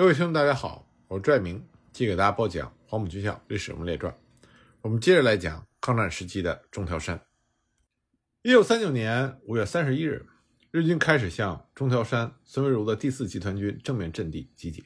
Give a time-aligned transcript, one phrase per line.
[0.00, 1.62] 各位兄弟，大家好，我是拽明，
[1.92, 4.10] 继续给大家播讲《黄埔军校历史人物列传》。
[4.80, 7.20] 我们接着来讲抗战时期的中条山。
[8.40, 10.24] 一九三九年五月三十一日，
[10.70, 14.82] 日军开始向中条山孙维如的第四集团军正面阵地集结，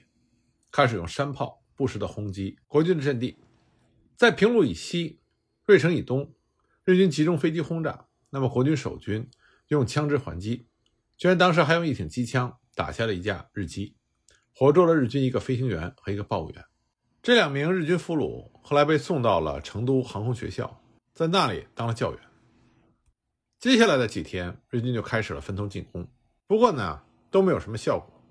[0.73, 3.39] 开始用山炮不时的轰击国军的阵地。
[4.17, 5.21] 在平路以西、
[5.65, 6.35] 芮城以东，
[6.85, 9.31] 日军集中飞机轰炸，那么国军守军
[9.69, 10.67] 用枪支还击，
[11.17, 13.95] 居然当时还用一挺机枪打下了一架日机。
[14.57, 16.65] 活捉了日军一个飞行员和一个报务员，
[17.21, 20.81] 这两名日军俘虏后来被送到了成都航空学校，
[21.13, 22.21] 在那里当了教员。
[23.59, 26.09] 接下来的几天，日军就开始了分头进攻，
[26.47, 28.23] 不过呢都没有什么效果。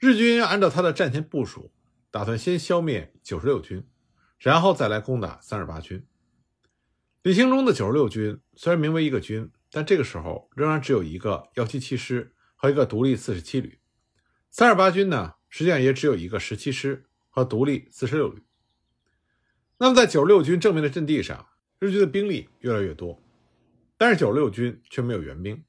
[0.00, 1.70] 日军按照他的战前部署，
[2.10, 3.86] 打算先消灭九十六军，
[4.38, 6.04] 然后再来攻打三十八军。
[7.22, 13.78] 李兴中的九十六军虽然名为一个军，但这个时候仍然只有一个幺七七师和一个独立四十七旅。
[14.54, 18.42] 三十八军呢，实际上也只有一个十七师和独立四十六旅。
[19.78, 23.18] 那么，在九十六军正面的阵地上，日军的兵力越来越多，
[23.96, 25.64] 但是九十六军却没有援兵。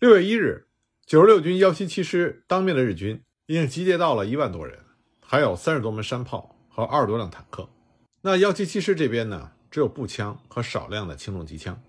[0.00, 0.66] 六月一日，
[1.06, 4.80] 九十六军幺七七师当面的日军已经集结到了一万多人，
[5.20, 7.70] 还有三十多门山炮和二十多辆坦克。
[8.22, 11.80] 那幺七七师这边呢，只有步枪和少量的轻重机枪。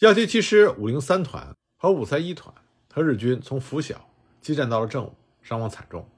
[0.00, 2.54] 幺七七师五零三团和五三一团
[2.92, 4.07] 和日军从拂晓。
[4.48, 6.08] 激战到了正午，伤亡惨重，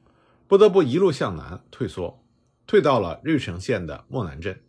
[0.47, 2.25] 不得不一路向南退缩，
[2.65, 4.63] 退到了芮城县的莫南镇。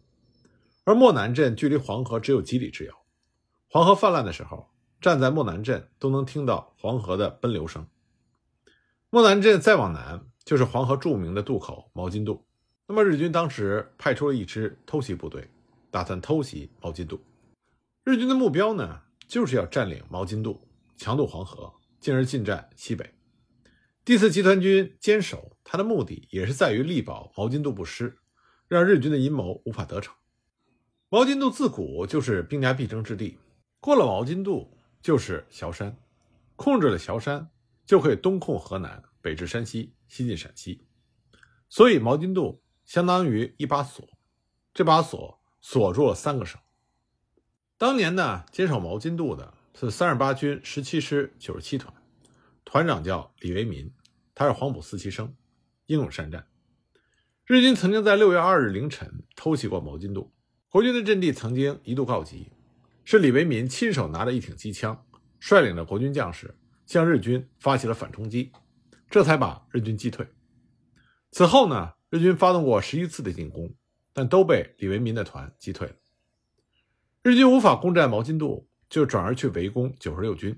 [0.83, 3.03] 而莫南镇距离黄河只有几里之遥，
[3.69, 7.85] 黄河泛滥的时候，站在莫南镇都能听到黄河的奔流声。
[9.11, 12.43] 莫南镇再往南就是黄河著名的渡口毛巾渡。
[12.87, 15.47] 那么日军当时派出了一支偷袭部队，
[15.91, 17.21] 打算偷袭毛巾渡。
[18.03, 20.67] 日军的目标呢，就是要占领毛巾渡，
[20.97, 23.07] 强渡黄河，进而进占西北。
[24.03, 28.17] 第四集团军坚守，他的目的也是在于力保毛巾渡不失，
[28.67, 30.15] 让日军的阴谋无法得逞。
[31.07, 33.37] 毛巾渡自古就是兵家必争之地，
[33.79, 35.95] 过了毛巾渡就是崤山，
[36.55, 37.51] 控制了崤山，
[37.85, 40.87] 就可以东控河南，北至山西，西进陕西。
[41.69, 44.03] 所以毛巾渡相当于一把锁，
[44.73, 46.59] 这把锁锁住了三个省。
[47.77, 51.93] 当年呢，坚守毛巾渡的是三十八军十七师九十七团。
[52.71, 53.91] 团长叫李维民，
[54.33, 55.35] 他是黄埔四期生，
[55.87, 56.47] 英勇善战。
[57.45, 60.31] 日军曾经在六月二日凌晨偷袭过毛巾渡，
[60.69, 62.47] 国军的阵地曾经一度告急，
[63.03, 65.05] 是李维民亲手拿着一挺机枪，
[65.37, 66.55] 率领着国军将士
[66.85, 68.53] 向日军发起了反冲击，
[69.09, 70.25] 这才把日军击退。
[71.29, 73.75] 此后呢，日军发动过十余次的进攻，
[74.13, 75.95] 但都被李维民的团击退了。
[77.21, 80.57] 日军无法攻占毛巾渡，就转而去围攻九十六军。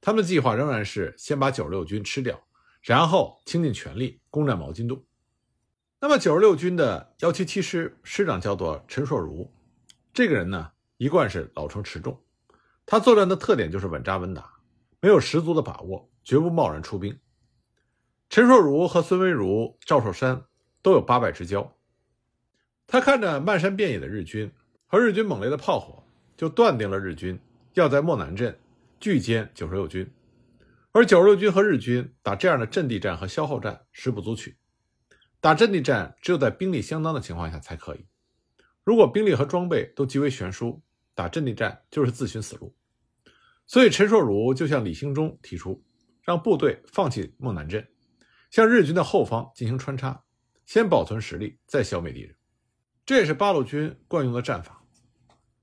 [0.00, 2.42] 他们的计划仍然是先把九十六军吃掉，
[2.80, 5.04] 然后倾尽全力攻占毛巾渡。
[6.00, 9.52] 那么九十六军的幺七七师师长叫做陈硕如，
[10.14, 12.18] 这个人呢一贯是老成持重，
[12.86, 14.50] 他作战的特点就是稳扎稳打，
[15.00, 17.18] 没有十足的把握，绝不贸然出兵。
[18.30, 20.44] 陈硕如和孙维如、赵寿山
[20.80, 21.76] 都有八拜之交，
[22.86, 24.50] 他看着漫山遍野的日军
[24.86, 26.02] 和日军猛烈的炮火，
[26.36, 27.38] 就断定了日军
[27.74, 28.58] 要在莫南镇。
[29.00, 30.08] 拒歼九十六军，
[30.92, 34.58] 而九十六军和日军打这样的阵地战和消耗战实不足取。
[35.40, 38.06] 打阵地战只有在兵力相当的情况下才可以。
[38.84, 40.82] 如果兵力和装备都极为悬殊，
[41.14, 42.76] 打阵地战就是自寻死路。
[43.66, 45.82] 所以陈硕儒就向李兴中提出，
[46.22, 47.88] 让部队放弃孟南镇，
[48.50, 50.22] 向日军的后方进行穿插，
[50.66, 52.36] 先保存实力，再消灭敌人。
[53.06, 54.84] 这也是八路军惯用的战法。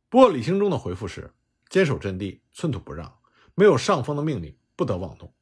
[0.10, 1.32] 不过李兴中的回复是：
[1.70, 3.17] 坚守阵地，寸土不让。
[3.60, 5.34] 没有上峰的命令，不得妄动。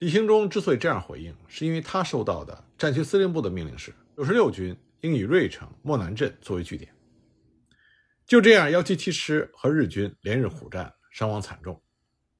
[0.00, 6.92] 李兴中之所以这样回应，是因为他收到的战区司令部的命令是：九十六军应以芮城、莫南镇作为据点。
[8.26, 11.80] 就这样，幺七七师和日军连日苦战，伤亡惨重，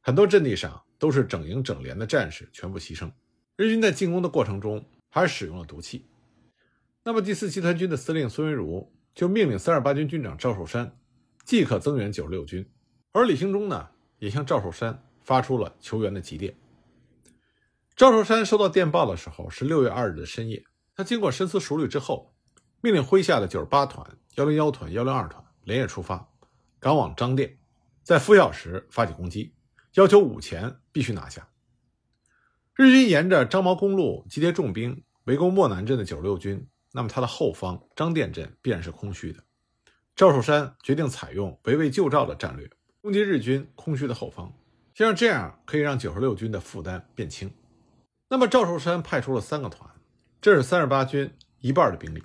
[0.00, 3.08] 很多阵地上都是整营整连的战士全部牺牲。
[3.54, 6.08] 日军在进攻的过程中还使用了毒气。
[7.04, 10.98] 那么，第四集团军的司令孙维如就命令三十八军军长赵寿山
[11.44, 12.68] 即刻增援九十六军，
[13.12, 15.00] 而李兴中呢，也向赵寿山。
[15.22, 16.54] 发出了求援的急电。
[17.96, 20.64] 赵寿山收到电报的时候是六月二日的深夜，
[20.94, 22.34] 他经过深思熟虑之后，
[22.80, 26.26] 命令麾下的九十八团、幺零幺团、幺零二团连夜出发，
[26.78, 27.58] 赶往张店，
[28.02, 29.54] 在拂晓时发起攻击，
[29.94, 31.46] 要求午前必须拿下。
[32.74, 39.44] 日军沿着张毛公路集结重兵围攻莫南镇的九十六军，那么他的后方张店镇必然是空虚的。
[40.16, 42.70] 赵寿山决定采用围魏救赵的战略，
[43.02, 44.50] 攻击日军空虚的后方。
[45.06, 47.52] 像这样可以让九十六军的负担变轻。
[48.28, 49.90] 那么赵寿山派出了三个团，
[50.40, 52.22] 这是三十八军一半的兵力。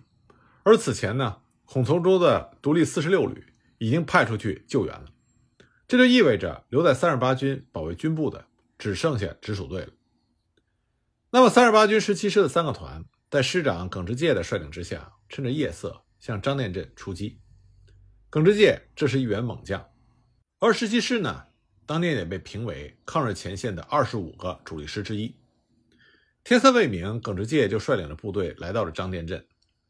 [0.63, 3.45] 而此前呢，孔从周的独立四十六旅
[3.77, 5.05] 已经派出去救援了，
[5.87, 8.45] 这就意味着留在三十八军保卫军部的
[8.77, 9.89] 只剩下直属队了。
[11.31, 17.39] 那么，三十八军十七师的三个团在师长耿直介的率领之下，趁着夜色向张店镇出击。
[18.29, 19.89] 耿直介这是一员猛将，
[20.59, 21.45] 而十七师呢，
[21.85, 25.35] 当年也被评为抗日前线的二十五个主力师之一。
[26.43, 29.47] 天色未明，耿直介就率领着部队来到了张店镇，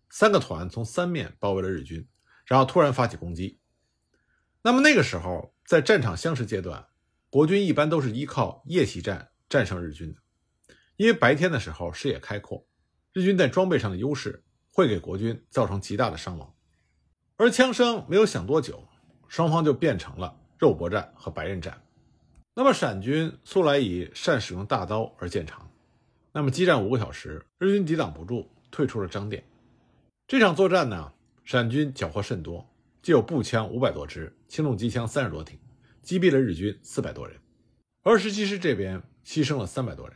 [0.10, 2.08] 三个团从三面包围了日军，
[2.46, 3.60] 然后突然发起攻击。
[4.62, 6.88] 那么那个时候，在战场相持阶段，
[7.30, 10.20] 国军一般都是依靠夜袭战战胜日军的。
[10.98, 12.68] 因为白天的时候视野开阔，
[13.14, 16.54] 日军在装备上的优势会给国军造成极大的伤亡。
[17.38, 18.88] 而枪声没有响多久，
[19.28, 21.82] 双方就变成了肉搏战和白刃战。
[22.58, 25.70] 那么陕军素来以善使用大刀而见长，
[26.32, 29.44] 那么激战五个小时，日军抵挡不住，退出了张店。
[30.26, 31.12] 这场作战呢，
[31.44, 32.66] 陕军缴获甚多，
[33.02, 35.60] 既有步枪五百多支，轻重机枪三十多挺，
[36.02, 37.38] 击毙了日军四百多人，
[38.04, 40.16] 而十七师这边牺牲了三百多人。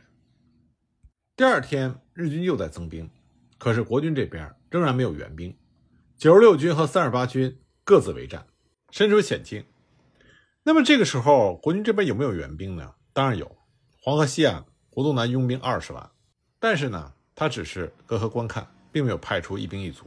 [1.36, 3.10] 第二天，日军又在增兵，
[3.58, 5.54] 可是国军这边仍然没有援兵。
[6.16, 8.46] 九十六军和三十八军各自为战，
[8.90, 9.62] 身处险境。
[10.62, 12.94] 那么这个时候，国军这边有没有援兵呢？
[13.14, 13.56] 当然有，
[14.02, 16.10] 黄河西岸胡宗南拥兵二十万，
[16.58, 20.04] 但是呢，他只是隔河观看，并没有派出一兵一卒。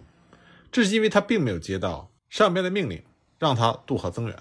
[0.71, 3.03] 这是因为他并没有接到上边的命令，
[3.39, 4.37] 让他渡河增援。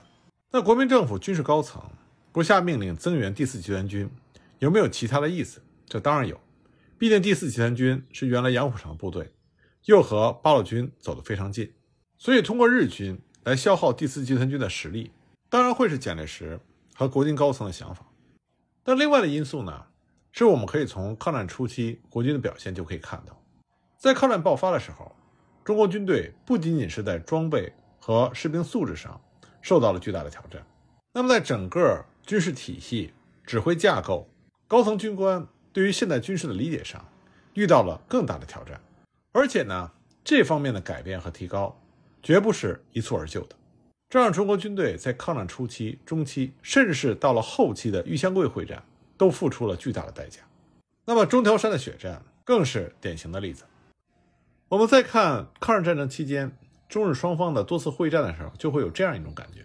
[0.51, 1.83] 那国民政府军事高层
[2.31, 4.11] 不下命令增援第四集团军，
[4.59, 5.63] 有没有其他的意思？
[5.87, 6.39] 这当然有。
[6.99, 9.33] 毕竟第四集团军是原来杨虎城部队，
[9.87, 11.73] 又和八路军走得非常近，
[12.17, 15.11] 所以通过日军来消耗第四集团军的实力，
[15.53, 16.59] 当然会是蒋介石
[16.95, 18.07] 和国军高层的想法。
[18.83, 19.85] 但另外的因素呢，
[20.33, 23.39] 是我们可以从抗战初期国军的表现就可以看到，
[23.99, 25.15] 在抗战爆发的时候，
[25.63, 27.71] 中国军队不仅仅是在装备
[28.01, 29.21] 和士兵素质上
[29.61, 30.65] 受到了巨大的挑战，
[31.13, 33.13] 那么在整个军事体系、
[33.45, 34.27] 指挥架构、
[34.67, 35.47] 高层军官。
[35.71, 37.07] 对于现代军事的理解上，
[37.53, 38.81] 遇到了更大的挑战，
[39.33, 39.91] 而且呢，
[40.25, 41.79] 这方面的改变和提高，
[42.23, 43.57] 绝不是一蹴而就的。
[44.13, 48.85] 这让中国军队在抗战初期、中期，甚至是到了后期的玉香桂会战，
[49.17, 50.43] 都付出了巨大的代价。
[51.07, 53.65] 那么中条山的血战更是典型的例子。
[54.69, 56.55] 我们再看抗日战争期间
[56.91, 59.65] 中日双方的多次会战的时候，就会有这样一种感觉，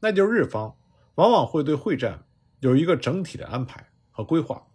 [0.00, 0.74] 那就是日方
[1.16, 2.24] 往往会对会战
[2.60, 4.66] 有一个整体的安排和规划。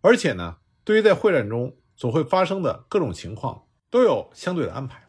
[0.00, 5.08] 而且呢，对于在会战中所会发生的各种情况，都有相对的安排。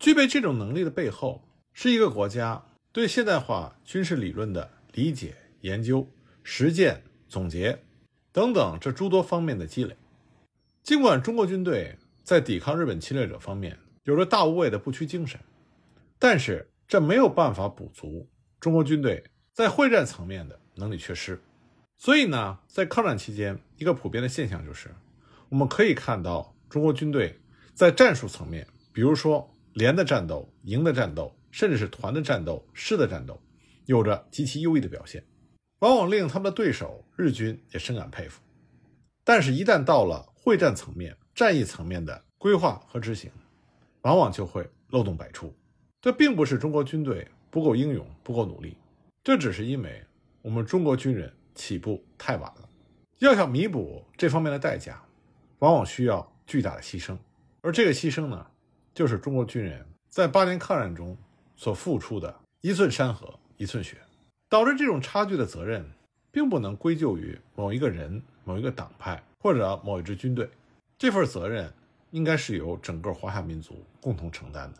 [0.00, 6.06] 具备这种能力的背后，是一个国家对现代化军事理论的理解、研究、
[6.42, 7.82] 实践、总结
[8.30, 9.96] 等等这诸多方面的积累。
[10.82, 15.40] 尽管中国军队在抵抗日本侵略者方面有着大无畏的不屈精神，
[16.18, 18.28] 但是这没有办法补足
[18.60, 19.24] 中国军队
[19.54, 21.40] 在会战层面的能力缺失。
[21.96, 24.94] 所以呢，在抗战期间，一个普遍的现象就是，
[25.48, 27.40] 我们可以看到中国军队
[27.72, 33.40] 在战术层面，比如说连的战斗、营的战斗，甚至是团的战斗、师的战斗，
[33.86, 35.24] 有着极其优异的表现，
[35.78, 38.42] 往往令他们的对手日军也深感佩服。
[39.22, 43.30] 但是，一旦到了会战层面、战役层面的规划和执行，
[44.00, 45.54] 往往就会漏洞百出。
[46.00, 48.76] 这并不是中国军队不够英勇、不够努力，
[49.22, 50.02] 这只是因为
[50.42, 51.32] 我们中国军人。
[51.54, 52.66] 起步太晚了，
[53.18, 55.02] 要想弥补这方面的代价，
[55.58, 57.14] 往往需要巨大的牺牲，
[57.60, 58.46] 而这个牺牲呢，
[58.94, 61.14] 就是中国军人在八年抗战中
[61.62, 63.96] 所付出的一寸山河一寸血。
[64.48, 65.88] 导致这种差距的责任，
[66.32, 70.50] 并不能归咎于某一个人、某一个党派或者某一支军队，
[70.98, 71.72] 这份责任
[72.10, 74.78] 应该是由整个华夏民族共同承担的。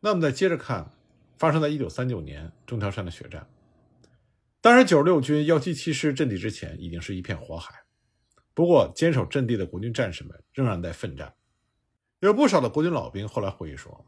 [0.00, 0.90] 那么再接着看，
[1.36, 3.46] 发生在一九三九年中条山的血战。
[4.60, 7.72] 当然，九十六军幺七七师阵地之前已经是一片火海，
[8.54, 11.32] 不过坚守阵地的国军战士们仍然在奋战。
[12.18, 14.04] 有不少的国军老兵后来回忆说，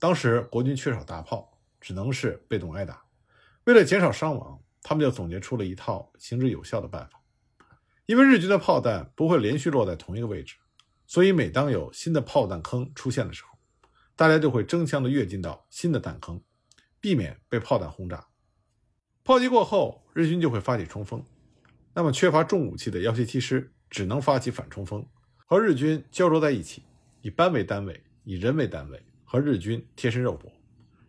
[0.00, 3.04] 当时国军缺少大炮，只能是被动挨打。
[3.64, 7.20] 为了减少伤亡，他们就总结出了一套行之有效的办法。
[8.06, 10.56] 因为日军的炮弹不会连续落在同一个位置，
[11.06, 13.50] 所以每当有新的炮弹坑出现的时候，
[14.16, 16.42] 大家就会争相的跃进到新的弹坑，
[16.98, 18.26] 避免被炮弹轰炸。
[19.22, 21.22] 炮击过后，日军就会发起冲锋。
[21.92, 26.84] 那么，缺乏重武器的幺七七师只能发起反冲锋，和日军胶着在一起，
[27.20, 30.52] 以班为单位，以人为单位，和日军贴身肉搏，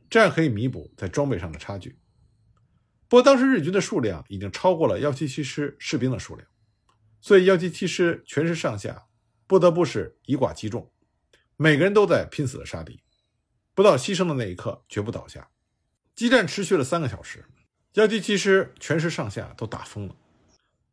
[0.07, 1.97] 这样可以弥补在装备上的差距。
[3.07, 6.47] 不过，当时日军的数量已经超过了幺七七师士兵的数量，
[7.19, 9.07] 所以幺七七师全师上下
[9.47, 10.93] 不得不是以寡击众，
[11.57, 13.01] 每个人都在拼死的杀敌，
[13.73, 15.49] 不到牺牲的那一刻绝不倒下。
[16.13, 17.43] 激战持续了三个小时，
[17.93, 20.15] 幺七七师全师上下都打疯了。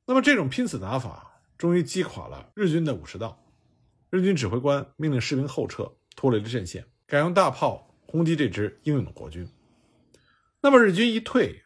[0.06, 3.44] 那么这种拼死打法终于击垮了日军的武士道。
[4.08, 9.48] 日军指挥官命令士兵后撤，脱离了阵线，改用大炮轰击这支英勇的国军。
[10.60, 11.58] 那么日军一退，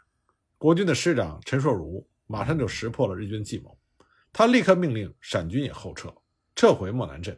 [0.56, 3.76] 国军的师长陈硕如马上就识破了日军计谋，
[4.32, 6.14] 他立刻命令陕军也后撤，
[6.54, 7.36] 撤回莫南镇，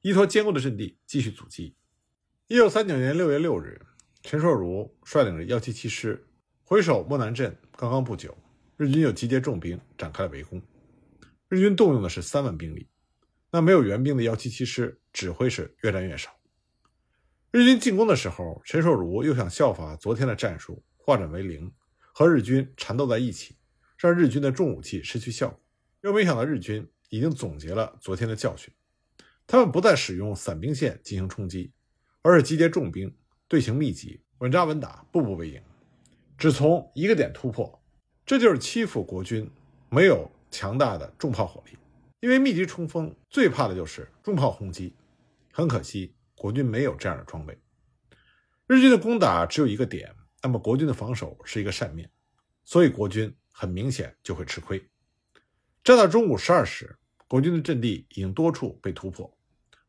[0.00, 1.76] 依托坚固的阵地继续阻击。
[2.48, 3.80] 一九三九年六月六日，
[4.22, 6.26] 陈硕如率领着幺七七师
[6.64, 8.36] 回守莫南镇，刚刚不久，
[8.76, 10.60] 日军又集结重兵展开了围攻。
[11.48, 12.88] 日军动用的是三万兵力。
[13.52, 16.32] 那没有援兵的幺七七师指挥是越战越少。
[17.56, 21.72] 日军进攻的时候，陈寿如又想效法昨天的战术，化整为零，
[22.12, 23.56] 和日军缠斗在一起，
[23.96, 25.58] 让日军的重武器失去效果。
[26.02, 28.70] 又没想到日军已经总结了昨天的教训，
[29.46, 31.72] 他们不再使用散兵线进行冲击，
[32.20, 33.10] 而是集结重兵，
[33.48, 35.58] 队形密集，稳扎稳打，步步为营，
[36.36, 37.82] 只从一个点突破。
[38.26, 39.50] 这就是欺负国军
[39.88, 41.78] 没有强大的重炮火力。
[42.20, 44.94] 因为密集冲锋最怕的就是重炮轰击，
[45.50, 47.58] 很可惜国军没有这样的装备。
[48.68, 52.08] 日军的攻打只有一个点，那么国军的防守是一个扇面，
[52.64, 54.88] 所以国军很明显就会吃亏。
[55.82, 59.36] 战到中午十二时，国军的阵地已经多处被突破，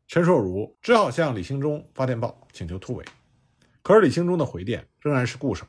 [0.06, 3.04] 陈硕如只好向李兴中发电报请求突围，
[3.82, 5.66] 可是李兴中的回电仍然是固守。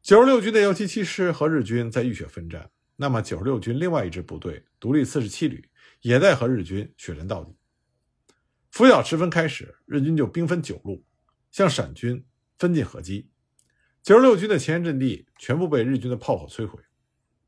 [0.00, 2.70] 九十六军的幺七七师和日军在浴血奋战。
[3.00, 5.68] 那么，九十六军另外一支部队独立四十七旅
[6.00, 7.57] 也在和日军血战到底。
[8.70, 11.04] 拂晓时分开始，日军就兵分九路，
[11.50, 12.24] 向陕军
[12.58, 13.30] 分进合击。
[14.02, 16.78] 九十六军的前沿阵地全部被日军的炮火摧毁，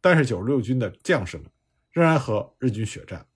[0.00, 1.46] 但是九十六军的将士们
[1.92, 3.26] 仍然和日军血战。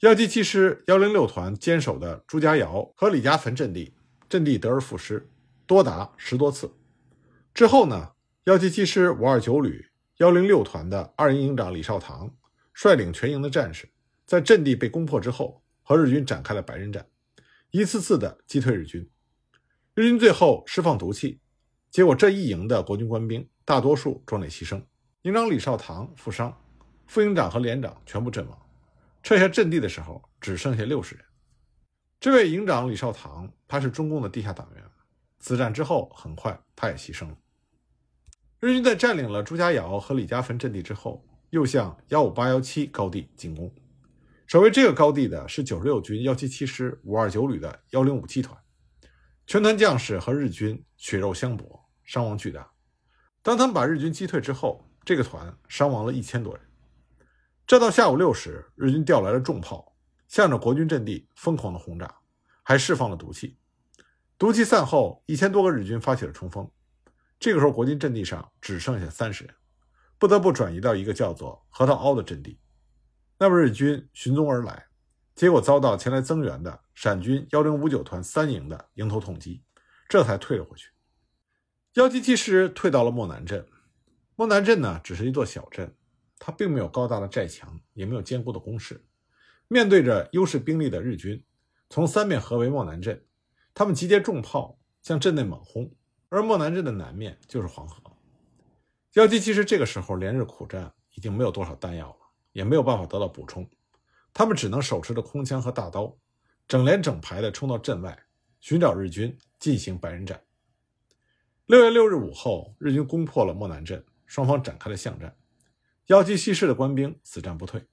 [0.00, 3.94] 幺七七师幺零六团坚守的朱家窑和李家坟阵地，
[4.28, 5.28] 阵地得而复失，
[5.66, 6.74] 多达十多次。
[7.52, 8.12] 之后呢，
[8.44, 9.86] 幺七七师五二九旅。
[10.18, 12.32] 幺零六团的二营营长李少棠
[12.72, 13.88] 率领全营的战士，
[14.24, 17.06] 在阵地被攻破之后，和日军展开了白刃战，
[17.70, 19.08] 一次次的击退日军。
[19.94, 21.38] 日军最后释放毒气，
[21.90, 24.82] 结果这一营的国军官兵大多数壮烈牺牲，
[25.22, 26.58] 营长李少棠负伤，
[27.06, 28.58] 副营长和连长全部阵亡。
[29.22, 31.24] 撤下阵地的时候，只剩下六十人。
[32.18, 34.82] 这位营长李少棠，他是中共的地下党员。
[35.38, 37.36] 此战之后，很快他也牺牲了。
[38.60, 43.70] 日军在占领了朱家窑和李家坟阵地之后，又向幺五八幺七高地进攻。
[44.46, 48.56] 守卫这个高地的是九十六军幺七七师五二九旅的幺零五七团，
[49.46, 52.70] 全团将士和日军血肉相搏，伤亡巨大。
[53.42, 56.62] 当他们把日军击退之后，这个团伤亡了一千多人。
[57.66, 59.96] 这到下午六时，日军调来了重炮，
[60.28, 62.14] 向着国军阵地疯狂的轰炸，
[62.62, 63.56] 还释放了毒气。
[64.36, 66.70] 毒气散后，一千多个日军发起了冲锋。
[67.40, 69.54] 这个时候，国军阵地上只剩下三十人，
[70.18, 72.58] 不得不转移到一个叫做核桃凹的阵地。
[73.38, 74.86] 那么日军寻踪而来，
[75.34, 79.62] 结果遭到前来增援的陕军幺零五九团三营的迎头痛击，
[80.08, 80.90] 这才退了回去。
[81.94, 83.66] 幺七七师退到了莫南镇。
[84.36, 85.94] 莫南镇呢，只是一座小镇，
[86.38, 89.04] 它并没有高大的寨墙，也没有坚固的工事。
[89.68, 91.44] 面对着优势兵力的日军，
[91.88, 93.24] 从三面合围莫南镇，
[93.72, 95.94] 他们集结重炮向镇内猛轰。
[96.28, 98.02] 而莫南镇的南面就是黄河，
[99.12, 102.23] 幺七七师这个时候连日苦战，已经没有多少弹药了，
[102.54, 103.68] 也没有办法得到补充，
[104.32, 106.16] 他们只能手持着空枪和大刀，
[106.66, 108.18] 整连整排的冲到镇外，
[108.60, 110.42] 寻找日军进行白刃战。
[111.66, 115.36] 六月六日午后，日军攻破了莫南镇，双方展开了巷战，
[116.06, 117.86] 幺七七师的官兵死战不退，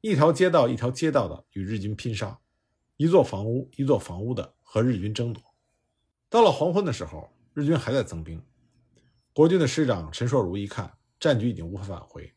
[0.00, 2.40] 一条街道一条街道的与日军拼杀，
[2.96, 5.40] 一座房屋一座房屋的和日军争夺。
[6.28, 7.30] 到了黄昏的时候。
[7.52, 8.40] 日军还在增兵，
[9.32, 12.32] 国军的师长陈硕如一看战局已经无法挽回，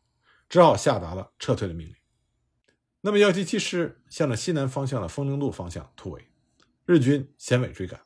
[0.54, 1.96] 只好下达了撤退的命令。
[3.02, 6.28] 那么幺七七师向着西南方向的丰陵路方向突围，
[6.86, 8.00] 日军衔尾追赶。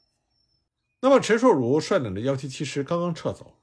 [1.01, 3.57] 那么陈硕如率领着幺七七师刚刚撤走，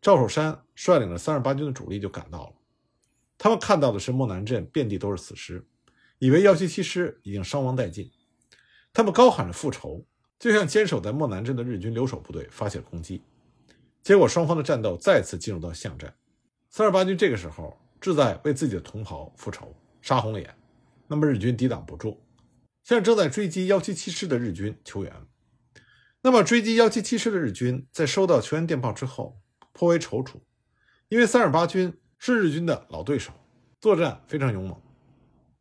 [0.00, 2.54] 赵守山率领着三十八军的主力就赶到了。
[3.36, 5.62] 他们看到的是莫南镇遍地都是死尸，
[6.18, 8.10] 以为幺七七师已经伤亡殆尽，
[8.90, 10.06] 他们高喊着复仇。
[10.38, 13.22] 就向坚守在莫南镇的日军留守部队发起了攻击，
[14.02, 16.16] 结果双方的战斗再次进入到巷战。
[16.70, 20.56] 三十八军这个时候志在为自己的同袍复仇，杀红了眼。
[21.06, 22.24] 那么日军抵挡不住，
[22.82, 25.12] 向正在追击幺七七师的日军求援。
[26.22, 29.40] 那么追击幺七七师的日军在收到求援电报之后
[29.72, 30.40] 颇为踌躇，
[31.08, 33.32] 因为三十八军是日军的老对手，
[33.80, 34.80] 作战非常勇猛。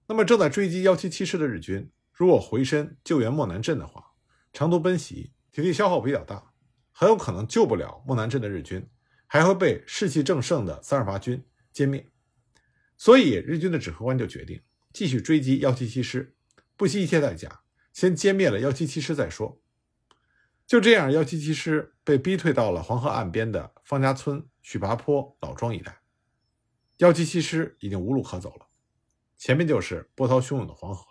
[0.07, 1.89] 那么正在追击幺七七师的日军。
[2.11, 4.03] 如果回身救援莫南镇的话，
[4.51, 6.51] 长途奔袭，体力消耗比较大，
[6.91, 8.85] 很有可能救不了莫南镇的日军，
[9.25, 11.41] 还会被士气正盛的三十八军
[11.73, 12.05] 歼灭。
[13.01, 16.35] 所以，日军的指挥官就决定继续追击幺七七师，
[16.75, 17.61] 不惜一切代价，
[17.93, 19.61] 先歼灭了幺七七师再说。
[20.67, 26.01] 就这样，幺七七师被逼退到了黄河岸边的方家村、许爬坡、老庄一带。
[26.97, 28.67] 幺七七师已经无路可走了，
[29.37, 31.05] 前面就是波涛汹涌的黄河，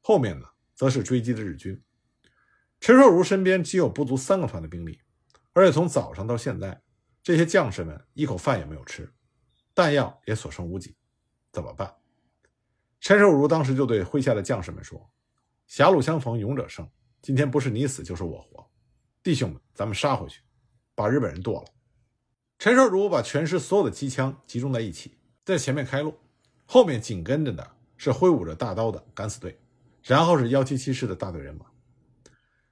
[0.00, 1.80] 后面呢，则是追击的日军。
[2.80, 4.98] 陈寿如身边仅有不足三个团的兵力，
[5.52, 6.82] 而且从早上到现在，
[7.22, 9.12] 这些将士们一口饭也没有吃，
[9.72, 10.96] 弹药也所剩无几。
[11.58, 11.92] 怎么办？
[13.00, 15.10] 陈寿如当时就对麾下的将士们说
[15.66, 16.88] ：“狭路相逢勇者胜，
[17.20, 18.70] 今天不是你死就是我活，
[19.24, 20.40] 弟兄们，咱们杀回去，
[20.94, 21.66] 把日本人剁了。”
[22.60, 26.14] 陈寿如把全师所有的机枪集中在一起，在前面开路，
[26.64, 29.58] 后面紧跟着的是挥舞着大刀的敢死队，
[30.04, 31.66] 然后是幺七七师的大队人马。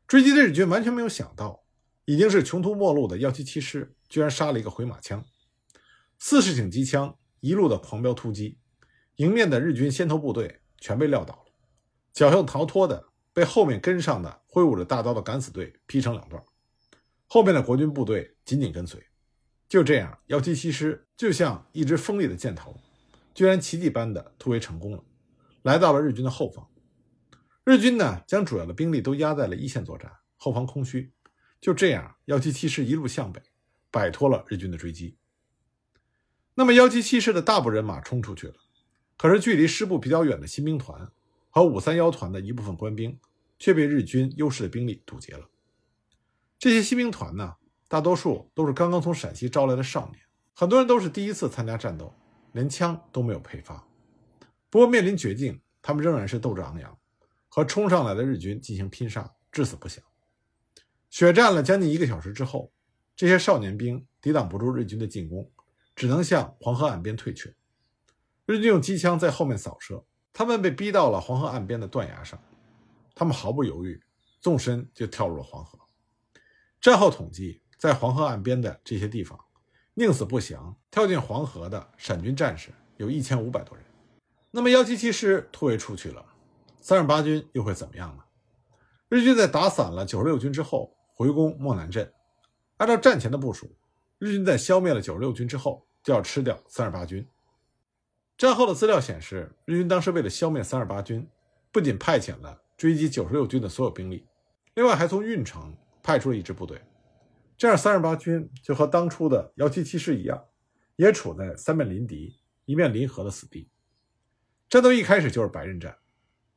[0.06, 1.64] 追击的日军完全没有想到，
[2.04, 5.24] 已经是穷途末路的幺七七师居然杀了一个回马枪，
[6.18, 8.58] 四十挺机枪一路的狂飙突击。
[9.16, 11.52] 迎面的日军先头部队全被撂倒了，
[12.14, 16.42] 侥幸逃脱的被后面跟上的挥舞着大刀的敢死队劈成两段，
[17.26, 19.02] 后面的国军部队紧紧跟随。
[19.68, 22.78] 就这样，幺七七师就像一支锋利的箭头，
[23.34, 25.02] 居然奇迹般的突围成功了，
[25.62, 26.68] 来到了日军的后方。
[27.64, 31.12] 日军呢，将主要的兵力都压在了一线作战，后方空虚。
[31.58, 33.42] 就这样，幺七七师一路向北，
[33.90, 35.16] 摆脱了日军的追击。
[36.54, 38.54] 那么，幺七七师的大部人马冲出去了。
[39.16, 41.10] 可是，距离师部比较远的新兵团
[41.50, 43.18] 和五三幺团的一部分官兵
[43.58, 45.48] 却被日军优势的兵力堵截了。
[46.58, 47.56] 这些新兵团呢，
[47.88, 50.20] 大多数都是刚刚从陕西招来的少年，
[50.54, 52.12] 很多人都是第一次参加战斗，
[52.52, 53.86] 连枪都没有配发。
[54.68, 56.98] 不过，面临绝境，他们仍然是斗志昂扬，
[57.48, 60.04] 和冲上来的日军进行拼杀，至死不降。
[61.08, 62.70] 血战了将近一个小时之后，
[63.16, 65.50] 这些少年兵抵挡不住日军的进攻，
[65.94, 67.54] 只能向黄河岸边退却。
[68.46, 72.40] 日军用机枪在后面扫射，他们被逼到了黄河岸边的断崖上，
[73.14, 74.00] 他们毫不犹豫，
[74.40, 75.76] 纵身就跳入了黄河。
[76.80, 79.36] 战后统计，在黄河岸边的这些地方，
[79.94, 83.84] 宁死不降跳进黄河的陕军战士有一千五百多人。
[84.52, 86.24] 那么幺七七师突围出去了，
[86.80, 88.22] 三十八军又会怎么样呢？
[89.08, 92.12] 日军在打散了九十六军之后，回攻莫南镇。
[92.76, 93.76] 按照战前的部署，
[94.18, 97.26] 日军在消灭了九十六军之后，就要吃掉三十八军。
[98.38, 101.26] 战后的资料显示，日军当时为了消灭三二八军，
[101.72, 104.26] 不仅派遣了追击九十六军的所有兵力，
[104.74, 106.82] 另外还从运城派出了一支部队。
[107.56, 110.44] 这样，三二八军就和当初的幺七七师一样，
[110.96, 113.70] 也处在三面临敌、一面临河的死地。
[114.68, 115.96] 战斗一开始就是白刃战，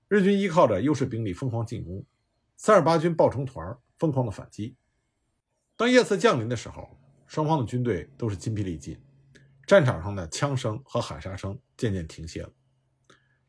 [0.09, 2.05] 日军依靠着优势兵力疯狂进攻，
[2.57, 4.75] 三二八军抱成团疯狂的反击。
[5.77, 6.89] 当夜色降临的时候，
[7.25, 9.01] 双方的军队都是筋疲力尽。
[9.65, 12.51] 战场上的枪声和喊杀声渐渐停歇了。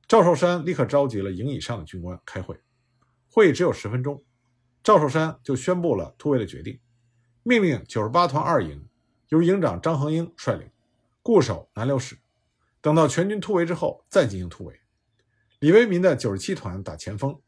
[0.07, 2.59] 赵寿山立刻召集了营以上的军官开会。
[3.29, 4.25] 会议只有十分钟，
[4.83, 6.81] 赵寿山就宣布了突围的决定，
[7.43, 8.89] 命令九十八团二营
[9.29, 10.71] 由营长张恒英率领，
[11.23, 12.17] 固守南辽市，
[12.81, 14.81] 等到全军突围之后再进行突围。
[15.59, 17.39] 李维民的九十七团打前锋，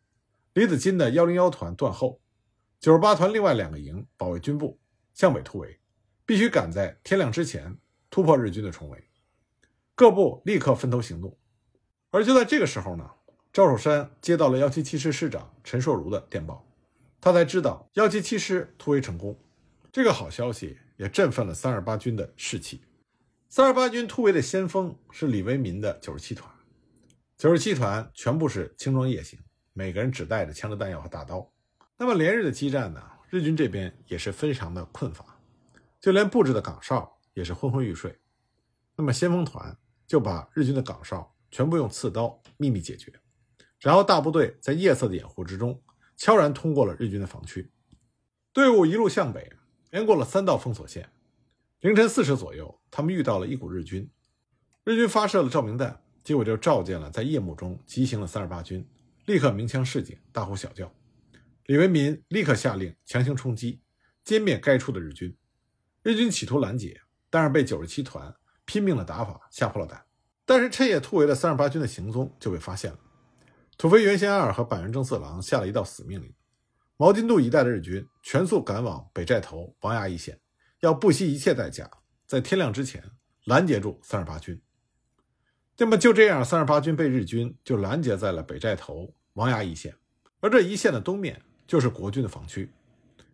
[0.53, 2.21] 李子金的幺零幺团断后，
[2.81, 4.79] 九十八团另外两个营保卫军部，
[5.14, 5.81] 向北突围，
[6.27, 7.79] 必须赶在天亮之前。
[8.11, 9.09] 突破日军的重围，
[9.95, 11.37] 各部立刻分头行动。
[12.11, 13.11] 而就在这个时候呢，
[13.53, 16.67] 赵守山接到了幺七七师师长陈硕如的电报，
[17.21, 19.39] 他才知道幺七七师突围成功。
[19.91, 22.83] 这个好消息也振奋了三二八军的士气。
[23.49, 26.51] 三二八军突围的先锋是李维民的九十七团，
[27.37, 29.39] 九十七团全部是轻装夜行，
[29.75, 31.53] 每个人只带着枪支弹药和大刀。
[31.99, 35.39] 那么连日的激战呢，日军这边也是非常的困乏，
[36.01, 37.19] 就连布置的岗哨。
[37.35, 38.19] 也是昏昏欲睡，
[38.95, 39.75] 那么先锋团
[40.12, 43.11] 就把日军的岗哨全部用刺刀秘密解决，
[43.81, 45.83] 然后大部队在夜色的掩护之中，
[46.18, 47.72] 悄然通过了日军的防区。
[48.53, 49.51] 队伍一路向北，
[49.90, 51.09] 连过了三道封锁线。
[51.81, 54.07] 凌晨四时左右，他们遇到了一股日军，
[54.85, 58.87] 日军发射了照明弹，结果就照见了在夜幕中急行的三二八军，
[59.25, 60.92] 立刻鸣枪示警，大呼小叫。
[61.64, 63.81] 李维民立刻下令强行冲击，
[64.27, 65.35] 歼灭该处的日军。
[66.03, 67.01] 日军企图拦截。
[67.31, 70.05] 但是被九十七团拼命的打法吓破了胆，
[70.44, 72.98] 但是趁夜突围的三十八军的行踪就被发现了。
[73.77, 76.33] 土肥原贤二和板垣征四郎下了一道死命令：
[76.96, 80.38] 毛津渡一带的日军全速赶往北寨头王崖一线，
[80.81, 81.90] 要不惜一切代价
[82.27, 83.03] 在天亮之前
[83.44, 84.61] 拦截住三十八军。
[85.79, 89.96] 那么就这样，三十八军被日军就拦截在了北寨头王崖一线，
[90.40, 92.70] 而这一线的东面就是国军的防区，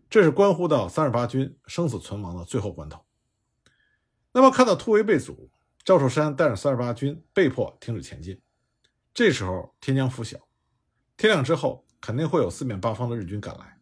[0.08, 3.04] 这是关乎到三十八军生死存亡的最后关头。
[4.38, 5.50] 那么看到突围被阻，
[5.84, 8.40] 赵寿山带着三十八军被迫停止前进。
[9.12, 10.38] 这时候天将拂晓，
[11.16, 13.76] 天亮之后肯定会有四面八方的日军赶来，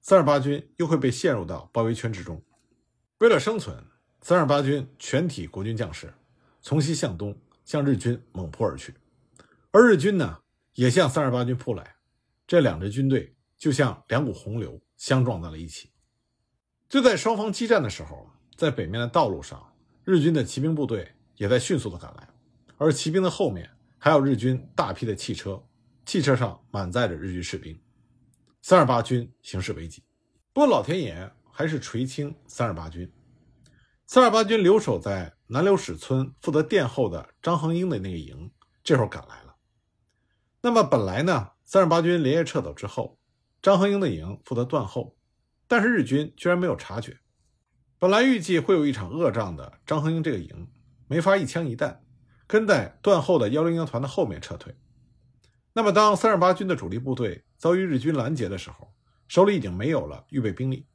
[0.00, 2.40] 三十八军又会被陷入到包围圈之中。
[3.18, 3.84] 为了生存，
[4.20, 6.14] 三十八军全体国军将士
[6.62, 8.94] 从西向东向日军猛扑而去，
[9.72, 10.38] 而日军呢
[10.74, 11.96] 也向三十八军扑来，
[12.46, 15.90] 这两支军队就像两股洪流相撞在了一起。
[16.88, 19.65] 就在双方激战的时候，在北面的道路上，
[20.06, 22.28] 日军的骑兵部队也在迅速的赶来，
[22.78, 23.68] 而骑兵的后面。
[23.98, 25.60] 还有日军大批的汽车，
[26.04, 27.76] 汽车上满载着日军士兵，
[28.62, 30.00] 三十八军形势危急。
[30.52, 33.10] 不过老天爷还是垂青三十八军，
[34.06, 38.48] 三十八军留守在南流史村负责殿后的张恒英的那个营，
[38.84, 39.56] 这会儿赶来了。
[40.60, 43.18] 那么本来呢，三十八军连夜撤走之后，
[43.60, 45.16] 张恒英的营负责断后，
[45.66, 47.18] 但是日军居然没有察觉。
[47.98, 50.68] 本来预计会有一场恶仗的张恒英这个营，
[51.08, 52.02] 没法一枪一弹。
[52.48, 54.72] 跟在断后的幺零幺团的后面撤退。
[55.72, 58.88] 那么，当三十八军的主力部队遭遇日军拦截的时候，
[59.26, 60.86] 手里已经没有了预备兵力。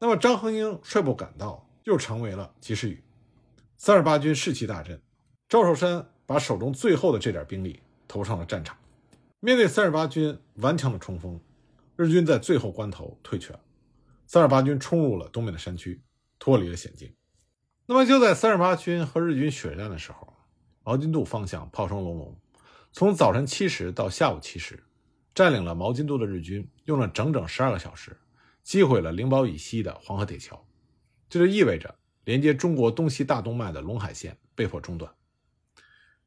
[0.00, 3.04] 那么，张恒英率部赶到，又成为了及时雨。
[3.76, 5.00] 三十八军士气大振，
[5.48, 8.76] 赵寿山把手中最后的这点兵力投上了战场。
[9.38, 11.40] 面对三十八军顽强的冲锋，
[11.94, 13.60] 日军在最后关头退却了。
[14.26, 16.02] 三十八军冲入了东面的山区，
[16.38, 17.14] 脱离了险境。
[17.86, 20.32] 那么，就在三十八军和日军血战的时候。
[20.88, 22.40] 毛津渡方向炮声隆隆，
[22.92, 24.84] 从早晨七时到下午七时，
[25.34, 28.16] 占领了毛津渡的日军用了整整十二个小时，
[28.62, 30.64] 击毁了灵宝以西的黄河铁桥，
[31.28, 35.12] 这就意味着连接中国东西大动脉的陇海线被迫中断。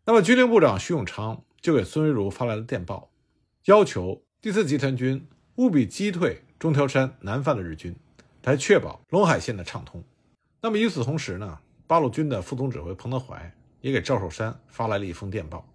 [0.03, 3.13] 那么，军令部长徐永昌就给孙维如发来了电报，
[3.63, 7.95] 要求第四集团军务必击退中条山南犯的日军，
[8.49, 10.03] 来确保陇海线的畅通。
[10.59, 13.53] 那么与此同时呢，八路军的副总指挥彭德怀。
[13.81, 15.65] 也给赵寿山发来了一封电报，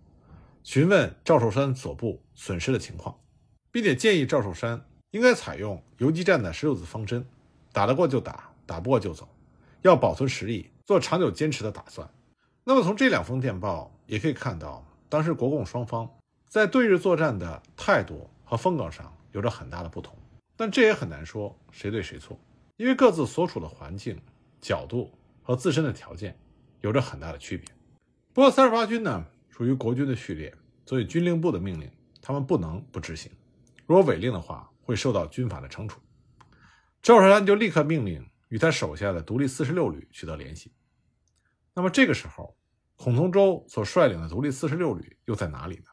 [0.63, 3.19] 询问赵寿山所部损失的情况，
[3.73, 7.25] 并且建议赵寿山应该采用游击战的十六字方针，
[7.73, 9.27] 打得过就打，打不过就走，
[9.81, 12.07] 要保存实力，做长久坚持的打算。
[12.63, 16.07] 那么从这两封电报也可以看到，当时国共双方
[16.51, 20.15] 在对日作战的态度和风格上有着很大的不同，
[20.59, 22.39] 但这也很难说谁对谁错，
[22.77, 24.21] 因为各自所处的环境、
[24.61, 25.11] 角度
[25.43, 26.37] 和自身的条件
[26.81, 27.67] 有着很大的区别。
[28.33, 30.53] 不过，三十八军呢属于国军的序列，
[30.85, 31.89] 所以军令部的命令
[32.21, 33.31] 他们不能不执行。
[33.87, 36.01] 如果违令的话，会受到军法的惩处。
[37.01, 40.73] 赵寿山就立刻命令与他手下的独立四十六旅取得联系。
[41.75, 42.57] 那么这个时候，
[42.97, 45.85] 孔同舟所率领的独立四十六旅又在哪里呢？